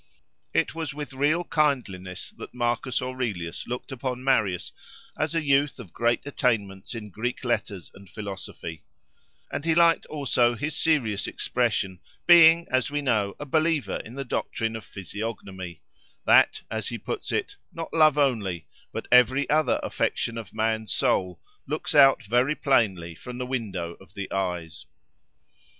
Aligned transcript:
It 0.51 0.73
was 0.73 0.95
with 0.95 1.13
real 1.13 1.43
kindliness 1.43 2.31
that 2.37 2.55
Marcus 2.55 3.03
Aurelius 3.03 3.67
looked 3.67 3.91
upon 3.91 4.23
Marius, 4.23 4.71
as 5.15 5.35
a 5.35 5.43
youth 5.43 5.79
of 5.79 5.93
great 5.93 6.25
attainments 6.25 6.95
in 6.95 7.11
Greek 7.11 7.45
letters 7.45 7.91
and 7.93 8.09
philosophy; 8.09 8.81
and 9.51 9.63
he 9.63 9.75
liked 9.75 10.07
also 10.07 10.55
his 10.55 10.75
serious 10.75 11.27
expression, 11.27 11.99
being, 12.25 12.65
as 12.71 12.89
we 12.89 13.03
know, 13.03 13.35
a 13.39 13.45
believer 13.45 13.97
in 13.97 14.15
the 14.15 14.25
doctrine 14.25 14.75
of 14.75 14.83
physiognomy—that, 14.83 16.61
as 16.71 16.87
he 16.87 16.97
puts 16.97 17.31
it, 17.31 17.57
not 17.71 17.93
love 17.93 18.17
only, 18.17 18.65
but 18.91 19.07
every 19.11 19.47
other 19.51 19.79
affection 19.83 20.35
of 20.35 20.51
man's 20.51 20.91
soul, 20.91 21.39
looks 21.67 21.93
out 21.93 22.23
very 22.23 22.55
plainly 22.55 23.13
from 23.13 23.37
the 23.37 23.45
window 23.45 23.93
of 24.01 24.15
the 24.15 24.31
eyes. 24.31 24.87